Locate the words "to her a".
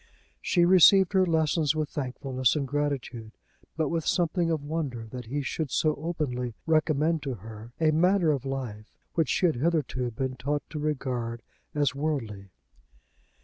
7.21-7.91